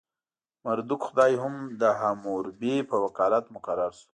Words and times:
مردوک 0.63 1.01
خدای 1.07 1.33
هم 1.41 1.55
د 1.81 1.83
حموربي 1.99 2.75
په 2.89 2.95
وکالت 3.05 3.45
مقرر 3.55 3.91
شو. 3.99 4.07